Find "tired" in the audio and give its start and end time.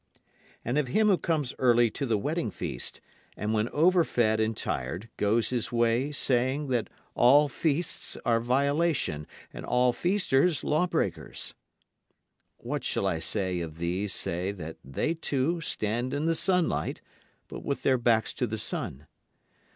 4.57-5.09